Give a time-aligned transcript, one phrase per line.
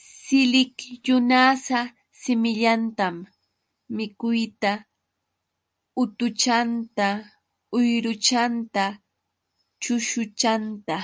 [0.00, 1.80] Siliksyunasa
[2.20, 3.16] simillatam
[3.96, 4.72] mikuyta,
[6.02, 7.08] utuchanta,
[7.78, 8.84] uyruchanta,
[9.82, 10.94] chusuchanta.